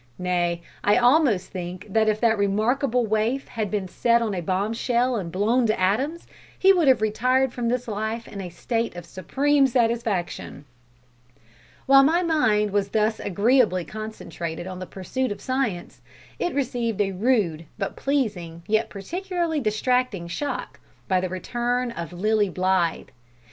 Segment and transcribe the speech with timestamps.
[0.17, 5.15] Nay, I almost think that if that remarkable waif had been set on a bombshell
[5.15, 6.25] and blown to atoms,
[6.57, 10.65] he would have retired from this life in a state of supreme satisfaction.
[11.85, 16.01] While my mind was thus agreeably concentrated on the pursuit of science,
[16.39, 22.49] it received a rude, but pleasing, yet particularly distracting shock, by the return of Lilly
[22.49, 23.09] Blythe.